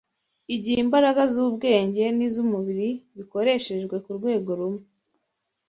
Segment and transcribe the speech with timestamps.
[0.55, 4.83] igihe imbaraga z’ubwenge n’iz’umubiri bikoreshejwe ku rwego rumwe